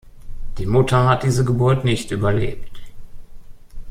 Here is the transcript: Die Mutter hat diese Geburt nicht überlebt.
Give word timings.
Die 0.57 0.65
Mutter 0.65 1.07
hat 1.07 1.21
diese 1.21 1.45
Geburt 1.45 1.85
nicht 1.85 2.09
überlebt. 2.09 2.81